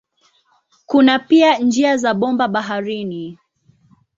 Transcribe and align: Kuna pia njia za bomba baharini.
Kuna 0.85 1.19
pia 1.19 1.57
njia 1.57 1.97
za 1.97 2.13
bomba 2.13 2.47
baharini. 2.47 3.37